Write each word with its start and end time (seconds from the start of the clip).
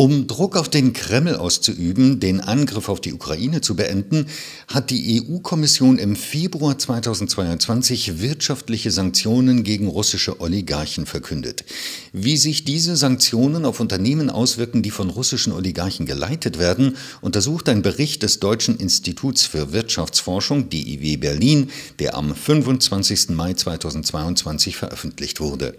Um 0.00 0.26
Druck 0.26 0.56
auf 0.56 0.70
den 0.70 0.94
Kreml 0.94 1.36
auszuüben, 1.36 2.20
den 2.20 2.40
Angriff 2.40 2.88
auf 2.88 3.02
die 3.02 3.12
Ukraine 3.12 3.60
zu 3.60 3.76
beenden, 3.76 4.28
hat 4.66 4.88
die 4.88 5.20
EU-Kommission 5.20 5.98
im 5.98 6.16
Februar 6.16 6.78
2022 6.78 8.18
wirtschaftliche 8.18 8.90
Sanktionen 8.92 9.62
gegen 9.62 9.88
russische 9.88 10.40
Oligarchen 10.40 11.04
verkündet. 11.04 11.66
Wie 12.14 12.38
sich 12.38 12.64
diese 12.64 12.96
Sanktionen 12.96 13.66
auf 13.66 13.78
Unternehmen 13.78 14.30
auswirken, 14.30 14.82
die 14.82 14.90
von 14.90 15.10
russischen 15.10 15.52
Oligarchen 15.52 16.06
geleitet 16.06 16.58
werden, 16.58 16.96
untersucht 17.20 17.68
ein 17.68 17.82
Bericht 17.82 18.22
des 18.22 18.40
Deutschen 18.40 18.78
Instituts 18.78 19.44
für 19.44 19.74
Wirtschaftsforschung 19.74 20.70
DIW 20.70 21.18
Berlin, 21.18 21.68
der 21.98 22.14
am 22.16 22.34
25. 22.34 23.28
Mai 23.36 23.52
2022 23.52 24.78
veröffentlicht 24.78 25.40
wurde. 25.40 25.74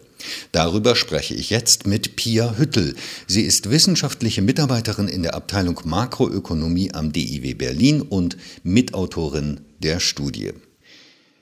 Darüber 0.51 0.95
spreche 0.95 1.33
ich 1.33 1.49
jetzt 1.49 1.87
mit 1.87 2.15
Pia 2.15 2.57
Hüttel. 2.57 2.95
Sie 3.27 3.41
ist 3.41 3.69
wissenschaftliche 3.69 4.41
Mitarbeiterin 4.41 5.07
in 5.07 5.23
der 5.23 5.35
Abteilung 5.35 5.79
Makroökonomie 5.83 6.93
am 6.93 7.11
DIW 7.11 7.53
Berlin 7.53 8.01
und 8.01 8.37
Mitautorin 8.63 9.61
der 9.79 9.99
Studie. 9.99 10.53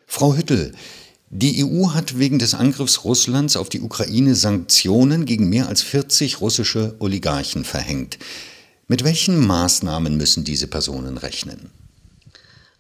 Frau 0.08 0.36
Hüttel, 0.36 0.73
die 1.30 1.63
EU 1.63 1.91
hat 1.94 2.17
wegen 2.17 2.39
des 2.39 2.55
Angriffs 2.55 3.03
Russlands 3.03 3.55
auf 3.55 3.70
die 3.70 3.81
Ukraine 3.81 4.34
Sanktionen 4.34 5.25
gegen 5.25 5.50
mehr 5.50 5.67
als 5.67 5.84
40 5.84 6.41
russische 6.41 6.95
Oligarchen 7.00 7.64
verhängt. 7.64 8.17
Mit 8.88 9.03
welchen 9.03 9.45
Maßnahmen 9.45 10.17
müssen 10.17 10.44
diese 10.44 10.66
Personen 10.66 11.17
rechnen? 11.17 11.70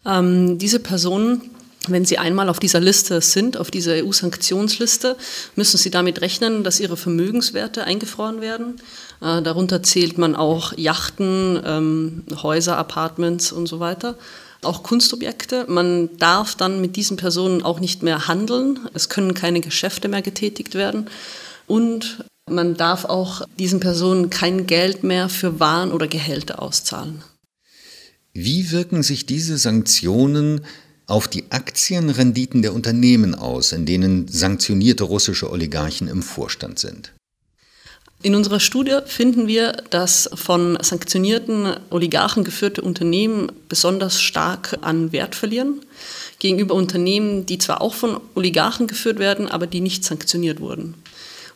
Ähm, 0.05 0.57
diese 0.57 0.79
Personen 0.79 1.41
wenn 1.87 2.05
Sie 2.05 2.17
einmal 2.17 2.49
auf 2.49 2.59
dieser 2.59 2.79
Liste 2.79 3.21
sind, 3.21 3.57
auf 3.57 3.71
dieser 3.71 4.03
EU-Sanktionsliste, 4.03 5.15
müssen 5.55 5.77
Sie 5.77 5.89
damit 5.89 6.21
rechnen, 6.21 6.63
dass 6.63 6.79
Ihre 6.79 6.97
Vermögenswerte 6.97 7.85
eingefroren 7.85 8.41
werden. 8.41 8.81
Äh, 9.21 9.41
darunter 9.41 9.81
zählt 9.81 10.17
man 10.17 10.35
auch 10.35 10.77
Yachten, 10.77 11.61
ähm, 11.65 12.23
Häuser, 12.43 12.77
Apartments 12.77 13.51
und 13.51 13.67
so 13.67 13.79
weiter. 13.79 14.17
Auch 14.61 14.83
Kunstobjekte. 14.83 15.65
Man 15.69 16.17
darf 16.17 16.55
dann 16.55 16.81
mit 16.81 16.97
diesen 16.97 17.15
Personen 17.15 17.61
auch 17.63 17.79
nicht 17.79 18.03
mehr 18.03 18.27
handeln. 18.27 18.79
Es 18.93 19.07
können 19.07 19.33
keine 19.33 19.61
Geschäfte 19.61 20.09
mehr 20.09 20.21
getätigt 20.21 20.75
werden. 20.75 21.09
Und 21.65 22.25
man 22.49 22.75
darf 22.75 23.05
auch 23.05 23.43
diesen 23.57 23.79
Personen 23.79 24.29
kein 24.29 24.67
Geld 24.67 25.03
mehr 25.03 25.29
für 25.29 25.61
Waren 25.61 25.91
oder 25.93 26.07
Gehälter 26.07 26.61
auszahlen. 26.61 27.23
Wie 28.33 28.71
wirken 28.71 29.01
sich 29.01 29.25
diese 29.25 29.57
Sanktionen 29.57 30.65
auf 31.09 31.27
die 31.27 31.45
Aktienrenditen 31.49 32.61
der 32.61 32.73
Unternehmen 32.73 33.35
aus, 33.35 33.71
in 33.71 33.85
denen 33.85 34.27
sanktionierte 34.27 35.03
russische 35.03 35.49
Oligarchen 35.49 36.07
im 36.07 36.21
Vorstand 36.21 36.79
sind? 36.79 37.13
In 38.21 38.35
unserer 38.35 38.59
Studie 38.59 38.97
finden 39.05 39.47
wir, 39.47 39.81
dass 39.91 40.29
von 40.33 40.77
sanktionierten 40.81 41.77
Oligarchen 41.89 42.43
geführte 42.43 42.81
Unternehmen 42.81 43.49
besonders 43.69 44.21
stark 44.21 44.77
an 44.81 45.13
Wert 45.13 45.35
verlieren 45.35 45.81
gegenüber 46.37 46.75
Unternehmen, 46.75 47.45
die 47.45 47.59
zwar 47.59 47.81
auch 47.81 47.93
von 47.93 48.19
Oligarchen 48.35 48.87
geführt 48.87 49.19
werden, 49.19 49.47
aber 49.47 49.67
die 49.67 49.79
nicht 49.79 50.03
sanktioniert 50.03 50.59
wurden. 50.59 50.95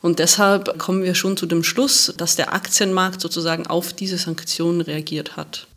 Und 0.01 0.19
deshalb 0.19 0.77
kommen 0.79 1.03
wir 1.03 1.15
schon 1.15 1.37
zu 1.37 1.45
dem 1.45 1.63
Schluss, 1.63 2.13
dass 2.17 2.35
der 2.37 2.53
Aktienmarkt 2.53 3.19
sozusagen 3.19 3.67
auf 3.67 3.93
diese 3.93 4.17
Sanktionen 4.17 4.81
reagiert 4.81 5.35
hat. 5.35 5.67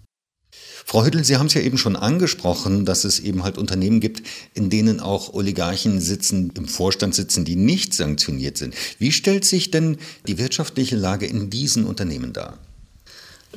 Frau 0.89 1.05
Hüttel, 1.05 1.25
Sie 1.25 1.37
haben 1.37 1.47
es 1.47 1.55
ja 1.55 1.63
eben 1.63 1.79
schon 1.79 1.97
angesprochen, 1.97 2.85
dass 2.85 3.03
es 3.03 3.19
eben 3.19 3.43
halt 3.43 3.59
Unternehmen 3.59 3.99
gibt, 3.99 4.23
in 4.55 4.71
denen 4.71 5.01
auch 5.01 5.35
Oligarchen 5.35 6.01
sitzen, 6.01 6.53
im 6.57 6.69
Vorstand 6.69 7.13
sitzen, 7.13 7.45
die 7.45 7.57
nicht 7.57 7.93
sanktioniert 7.93 8.57
sind. 8.57 8.73
Wie 9.01 9.11
stellt 9.11 9.45
sich 9.45 9.73
denn 9.73 9.99
die 10.29 10.39
wirtschaftliche 10.39 10.95
Lage 10.95 11.27
in 11.27 11.51
diesen 11.51 11.87
Unternehmen 11.87 12.33
dar? 12.33 12.59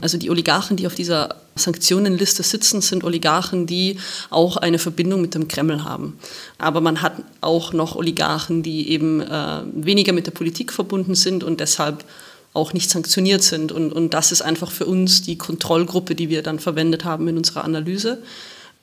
Also 0.01 0.17
die 0.17 0.31
Oligarchen, 0.31 0.75
die 0.75 0.87
auf 0.87 0.95
dieser 0.95 1.35
Sanktionenliste 1.55 2.41
sitzen, 2.41 2.81
sind 2.81 3.03
Oligarchen, 3.03 3.67
die 3.67 3.97
auch 4.31 4.57
eine 4.57 4.79
Verbindung 4.79 5.21
mit 5.21 5.35
dem 5.35 5.47
Kreml 5.47 5.83
haben. 5.83 6.17
Aber 6.57 6.81
man 6.81 7.03
hat 7.03 7.13
auch 7.41 7.73
noch 7.73 7.95
Oligarchen, 7.95 8.63
die 8.63 8.89
eben 8.89 9.21
äh, 9.21 9.61
weniger 9.73 10.13
mit 10.13 10.25
der 10.25 10.31
Politik 10.31 10.73
verbunden 10.73 11.13
sind 11.13 11.43
und 11.43 11.59
deshalb 11.59 12.05
auch 12.53 12.73
nicht 12.73 12.89
sanktioniert 12.89 13.43
sind. 13.43 13.71
Und, 13.71 13.91
und 13.91 14.13
das 14.13 14.31
ist 14.31 14.41
einfach 14.41 14.71
für 14.71 14.85
uns 14.85 15.21
die 15.21 15.37
Kontrollgruppe, 15.37 16.15
die 16.15 16.29
wir 16.29 16.41
dann 16.43 16.59
verwendet 16.59 17.05
haben 17.05 17.27
in 17.27 17.37
unserer 17.37 17.63
Analyse. 17.63 18.21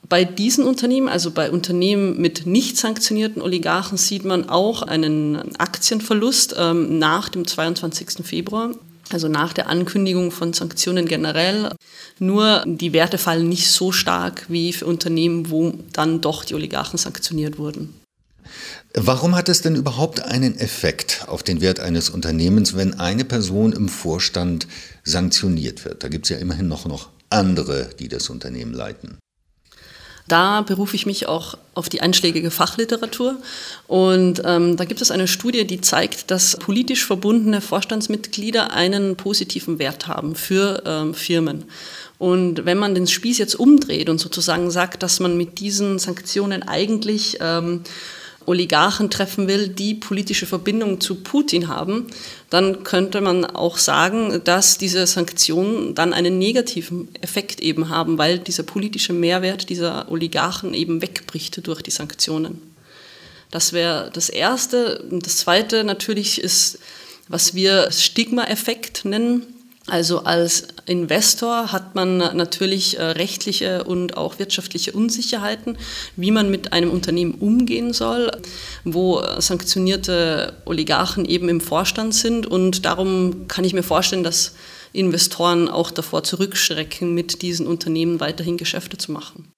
Bei 0.09 0.23
diesen 0.23 0.63
Unternehmen, 0.63 1.09
also 1.09 1.31
bei 1.31 1.51
Unternehmen 1.51 2.21
mit 2.21 2.45
nicht 2.45 2.77
sanktionierten 2.77 3.41
Oligarchen, 3.41 3.97
sieht 3.97 4.23
man 4.23 4.47
auch 4.47 4.83
einen 4.83 5.55
Aktienverlust 5.57 6.55
ähm, 6.57 6.97
nach 6.97 7.27
dem 7.27 7.45
22. 7.45 8.25
Februar, 8.25 8.71
also 9.11 9.27
nach 9.27 9.51
der 9.51 9.67
Ankündigung 9.67 10.31
von 10.31 10.53
Sanktionen 10.53 11.07
generell. 11.07 11.71
Nur 12.19 12.63
die 12.65 12.93
Werte 12.93 13.17
fallen 13.17 13.49
nicht 13.49 13.69
so 13.69 13.91
stark 13.91 14.45
wie 14.47 14.71
für 14.71 14.85
Unternehmen, 14.85 15.49
wo 15.49 15.73
dann 15.91 16.21
doch 16.21 16.45
die 16.45 16.55
Oligarchen 16.55 16.97
sanktioniert 16.97 17.57
wurden. 17.57 17.93
Warum 18.93 19.35
hat 19.35 19.49
es 19.49 19.61
denn 19.61 19.75
überhaupt 19.75 20.21
einen 20.21 20.57
Effekt 20.57 21.25
auf 21.27 21.43
den 21.43 21.61
Wert 21.61 21.79
eines 21.79 22.09
Unternehmens, 22.09 22.75
wenn 22.75 22.99
eine 22.99 23.25
Person 23.25 23.73
im 23.73 23.89
Vorstand 23.89 24.67
sanktioniert 25.03 25.85
wird? 25.85 26.03
Da 26.03 26.07
gibt 26.07 26.25
es 26.25 26.29
ja 26.29 26.37
immerhin 26.37 26.67
noch, 26.67 26.85
noch 26.85 27.09
andere, 27.29 27.89
die 27.99 28.07
das 28.07 28.29
Unternehmen 28.29 28.73
leiten. 28.73 29.17
Da 30.27 30.61
berufe 30.61 30.95
ich 30.95 31.05
mich 31.05 31.27
auch 31.27 31.57
auf 31.73 31.87
die 31.87 32.01
einschlägige 32.01 32.51
Fachliteratur. 32.51 33.37
Und 33.87 34.41
ähm, 34.43 34.75
da 34.75 34.83
gibt 34.83 35.01
es 35.01 35.09
eine 35.09 35.27
Studie, 35.27 35.65
die 35.65 35.79
zeigt, 35.79 36.31
dass 36.31 36.57
politisch 36.57 37.05
verbundene 37.05 37.61
Vorstandsmitglieder 37.61 38.73
einen 38.73 39.15
positiven 39.15 39.79
Wert 39.79 40.07
haben 40.07 40.35
für 40.35 40.83
ähm, 40.85 41.13
Firmen. 41.13 41.65
Und 42.17 42.65
wenn 42.65 42.77
man 42.77 42.93
den 42.93 43.07
Spieß 43.07 43.37
jetzt 43.37 43.55
umdreht 43.55 44.09
und 44.09 44.17
sozusagen 44.17 44.69
sagt, 44.69 45.01
dass 45.03 45.19
man 45.19 45.37
mit 45.37 45.59
diesen 45.59 45.97
Sanktionen 45.97 46.63
eigentlich 46.63 47.37
ähm, 47.39 47.83
Oligarchen 48.47 49.09
treffen 49.09 49.47
will, 49.47 49.67
die 49.67 49.93
politische 49.93 50.45
Verbindungen 50.45 51.01
zu 51.01 51.15
Putin 51.15 51.67
haben, 51.67 52.07
dann 52.49 52.83
könnte 52.83 53.19
man 53.19 53.45
auch 53.45 53.77
sagen, 53.77 54.41
dass 54.45 54.77
diese 54.77 55.05
Sanktionen 55.05 55.93
dann 55.95 56.13
einen 56.13 56.37
negativen 56.39 57.09
Effekt 57.21 57.59
eben 57.59 57.89
haben, 57.89 58.17
weil 58.17 58.39
dieser 58.39 58.63
politische 58.63 59.11
Mehrwert 59.11 59.69
dieser 59.69 60.09
Oligarchen 60.09 60.73
eben 60.73 61.01
wegbricht 61.01 61.67
durch 61.67 61.81
die 61.81 61.91
Sanktionen. 61.91 62.61
Das 63.51 63.73
wäre 63.73 64.09
das 64.13 64.29
Erste. 64.29 65.05
Das 65.11 65.37
Zweite 65.37 65.83
natürlich 65.83 66.41
ist, 66.41 66.79
was 67.27 67.53
wir 67.53 67.91
Stigma-Effekt 67.91 69.03
nennen. 69.03 69.45
Also 69.87 70.23
als 70.23 70.67
Investor 70.85 71.71
hat 71.71 71.95
man 71.95 72.17
natürlich 72.17 72.99
äh, 72.99 73.03
rechtliche 73.03 73.85
und 73.85 74.17
auch 74.17 74.37
wirtschaftliche 74.37 74.91
Unsicherheiten, 74.91 75.77
wie 76.17 76.31
man 76.31 76.51
mit 76.51 76.73
einem 76.73 76.91
Unternehmen 76.91 77.35
umgehen 77.35 77.93
soll, 77.93 78.29
wo 78.83 79.23
sanktionierte 79.39 80.57
Oligarchen 80.65 81.23
eben 81.23 81.47
im 81.47 81.61
Vorstand 81.61 82.13
sind. 82.13 82.45
Und 82.45 82.83
darum 82.85 83.47
kann 83.47 83.63
ich 83.63 83.73
mir 83.73 83.83
vorstellen, 83.83 84.25
dass 84.25 84.55
Investoren 84.91 85.69
auch 85.69 85.91
davor 85.91 86.23
zurückschrecken, 86.23 87.13
mit 87.13 87.41
diesen 87.41 87.65
Unternehmen 87.65 88.19
weiterhin 88.19 88.57
Geschäfte 88.57 88.97
zu 88.97 89.13
machen. 89.13 89.53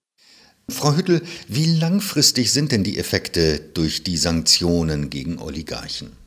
Frau 0.70 0.96
Hüttel, 0.96 1.24
wie 1.48 1.66
langfristig 1.66 2.52
sind 2.52 2.72
denn 2.72 2.84
die 2.84 3.00
Effekte 3.00 3.60
durch 3.74 4.04
die 4.04 4.18
Sanktionen 4.18 5.10
gegen 5.10 5.40
Oligarchen? 5.40 6.19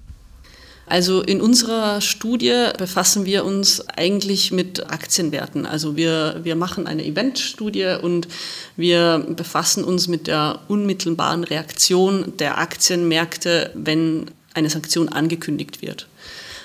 Also 0.86 1.22
in 1.22 1.40
unserer 1.40 2.00
Studie 2.00 2.68
befassen 2.76 3.24
wir 3.24 3.44
uns 3.44 3.88
eigentlich 3.88 4.50
mit 4.50 4.90
Aktienwerten. 4.90 5.64
Also 5.64 5.96
wir, 5.96 6.40
wir 6.42 6.56
machen 6.56 6.86
eine 6.86 7.04
Eventstudie 7.04 7.96
und 8.02 8.28
wir 8.76 9.24
befassen 9.36 9.84
uns 9.84 10.08
mit 10.08 10.26
der 10.26 10.60
unmittelbaren 10.68 11.44
Reaktion 11.44 12.32
der 12.38 12.58
Aktienmärkte, 12.58 13.70
wenn 13.74 14.30
eine 14.54 14.70
Sanktion 14.70 15.08
angekündigt 15.08 15.82
wird. 15.82 16.08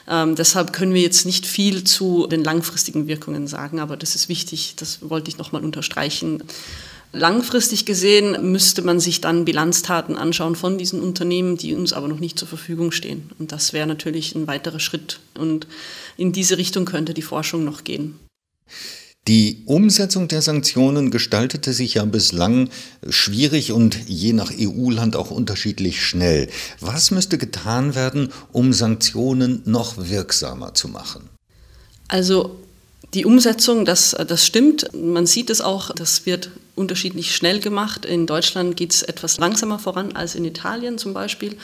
Ähm, 0.10 0.36
deshalb 0.36 0.74
können 0.74 0.94
wir 0.94 1.02
jetzt 1.02 1.26
nicht 1.26 1.46
viel 1.46 1.84
zu 1.84 2.28
den 2.28 2.44
langfristigen 2.44 3.08
Wirkungen 3.08 3.48
sagen, 3.48 3.80
aber 3.80 3.98
das 3.98 4.16
ist 4.16 4.30
wichtig, 4.30 4.76
das 4.78 5.00
wollte 5.10 5.30
ich 5.30 5.38
nochmal 5.38 5.64
unterstreichen. 5.64 6.44
Langfristig 7.14 7.86
gesehen 7.86 8.52
müsste 8.52 8.82
man 8.82 9.00
sich 9.00 9.22
dann 9.22 9.46
Bilanztaten 9.46 10.18
anschauen 10.18 10.56
von 10.56 10.78
diesen 10.78 11.02
Unternehmen, 11.02 11.58
die 11.58 11.74
uns 11.74 11.94
aber 11.94 12.08
noch 12.08 12.20
nicht 12.20 12.38
zur 12.38 12.48
Verfügung 12.48 12.92
stehen. 12.92 13.30
Und 13.40 13.52
das 13.52 13.74
wäre 13.74 13.88
natürlich 13.88 14.36
ein 14.36 14.48
weiterer 14.48 14.80
Schritt. 14.80 15.20
Und 15.38 15.68
in 16.18 16.32
diese 16.32 16.58
Richtung 16.58 16.86
könnte 16.86 17.14
die 17.14 17.22
Forschung 17.22 17.64
noch 17.64 17.84
gehen. 17.84 18.20
Die 19.28 19.64
Umsetzung 19.66 20.30
der 20.30 20.42
Sanktionen 20.42 21.12
gestaltete 21.12 21.74
sich 21.74 21.96
ja 21.96 22.06
bislang 22.06 22.70
schwierig 23.10 23.74
und 23.74 24.08
je 24.08 24.32
nach 24.32 24.52
EU-Land 24.58 25.18
auch 25.18 25.32
unterschiedlich 25.32 26.02
schnell. 26.02 26.48
Was 26.80 27.12
müsste 27.12 27.38
getan 27.38 27.94
werden, 27.94 28.30
um 28.54 28.72
Sanktionen 28.72 29.64
noch 29.66 29.98
wirksamer 29.98 30.76
zu 30.76 30.88
machen? 30.88 31.30
Also 32.08 32.58
Die 33.14 33.26
Umsetzung, 33.26 33.86
das, 33.86 34.16
das 34.28 34.46
stimmt. 34.46 34.94
Man 34.94 35.26
sieht 35.26 35.50
es 35.50 35.62
auch, 35.62 35.92
das 35.92 36.26
wird 36.26 36.50
unterschiedlich 36.76 37.34
schnell 37.36 37.60
gemacht. 37.60 38.06
In 38.06 38.28
Deutschland 38.28 38.76
geht 38.76 38.94
es 38.94 39.02
etwas 39.02 39.38
langsamer 39.38 39.80
voran 39.80 40.16
als 40.16 40.36
in 40.36 40.44
Italien 40.44 40.98
zum 40.98 41.14
Beispiel. 41.14 41.58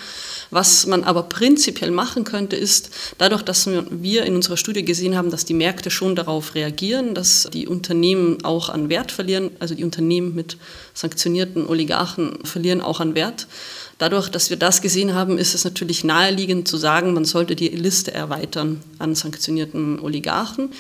Was 0.50 0.88
man 0.88 1.04
aber 1.04 1.24
prinzipiell 1.24 1.92
machen 1.92 2.24
könnte, 2.24 2.56
ist, 2.56 2.90
dadurch, 3.18 3.44
dass 3.44 3.68
wir 3.68 4.24
in 4.24 4.36
unserer 4.36 4.58
Studie 4.58 4.86
gesehen 4.86 5.16
haben, 5.16 5.30
dass 5.30 5.44
die 5.46 5.54
Märkte 5.54 5.92
schon 5.92 6.16
darauf 6.16 6.56
reagieren, 6.56 7.14
dass 7.14 7.48
die 7.54 7.68
Unternehmen 7.68 8.44
auch 8.44 8.70
an 8.70 8.90
Wert 8.90 9.12
verlieren, 9.12 9.52
also 9.60 9.76
die 9.76 9.84
Unternehmen 9.84 10.34
mit 10.34 10.58
sanktionierten 10.94 11.68
Oligarchen 11.68 12.40
verlieren 12.46 12.82
auch 12.82 13.02
an 13.02 13.16
Wert. 13.16 13.48
Dadurch, 14.00 14.30
dass 14.30 14.50
wir 14.50 14.58
das 14.58 14.82
gesehen 14.82 15.14
haben, 15.14 15.38
ist 15.38 15.54
es 15.54 15.64
natürlich 15.64 16.04
naheliegend 16.04 16.68
zu 16.68 16.78
sagen, 16.78 17.14
man 17.14 17.26
sollte 17.26 17.56
die 17.56 17.70
Liste 17.70 18.14
erweitern 18.14 18.82
an 18.98 19.14
sanktionierten 19.14 20.00
Oligarchen. 20.00 20.72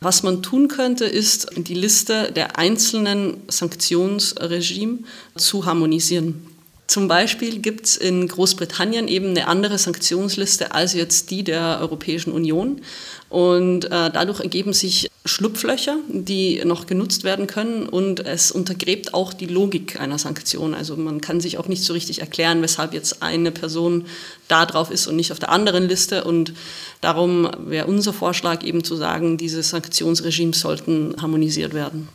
Was 0.00 0.22
man 0.22 0.42
tun 0.42 0.68
könnte, 0.68 1.06
ist 1.06 1.48
die 1.56 1.74
Liste 1.74 2.30
der 2.32 2.58
einzelnen 2.58 3.38
Sanktionsregime 3.48 5.00
zu 5.36 5.64
harmonisieren. 5.64 6.46
Zum 6.88 7.06
Beispiel 7.06 7.58
gibt 7.58 7.84
es 7.84 7.96
in 7.98 8.26
Großbritannien 8.26 9.08
eben 9.08 9.28
eine 9.28 9.46
andere 9.46 9.76
Sanktionsliste 9.76 10.72
als 10.72 10.94
jetzt 10.94 11.30
die 11.30 11.44
der 11.44 11.78
Europäischen 11.82 12.32
Union. 12.32 12.80
Und 13.28 13.84
äh, 13.84 14.10
dadurch 14.10 14.40
ergeben 14.40 14.72
sich 14.72 15.10
Schlupflöcher, 15.26 15.98
die 16.08 16.62
noch 16.64 16.86
genutzt 16.86 17.24
werden 17.24 17.46
können. 17.46 17.86
Und 17.86 18.24
es 18.24 18.50
untergräbt 18.50 19.12
auch 19.12 19.34
die 19.34 19.44
Logik 19.44 20.00
einer 20.00 20.16
Sanktion. 20.16 20.72
Also 20.72 20.96
man 20.96 21.20
kann 21.20 21.42
sich 21.42 21.58
auch 21.58 21.68
nicht 21.68 21.84
so 21.84 21.92
richtig 21.92 22.22
erklären, 22.22 22.62
weshalb 22.62 22.94
jetzt 22.94 23.22
eine 23.22 23.50
Person 23.50 24.06
da 24.48 24.64
drauf 24.64 24.90
ist 24.90 25.06
und 25.06 25.16
nicht 25.16 25.30
auf 25.30 25.38
der 25.38 25.50
anderen 25.50 25.88
Liste. 25.88 26.24
Und 26.24 26.54
darum 27.02 27.50
wäre 27.66 27.86
unser 27.86 28.14
Vorschlag 28.14 28.64
eben 28.64 28.82
zu 28.82 28.96
sagen, 28.96 29.36
diese 29.36 29.62
Sanktionsregimes 29.62 30.60
sollten 30.60 31.14
harmonisiert 31.20 31.74
werden. 31.74 32.08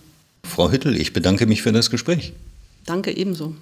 Frau 0.50 0.72
Hüttel, 0.72 1.00
ich 1.00 1.14
bedanke 1.14 1.46
mich 1.46 1.62
für 1.62 1.72
das 1.72 1.92
Gespräch. 1.92 2.34
Danke 2.88 3.16
ebenso. 3.16 3.54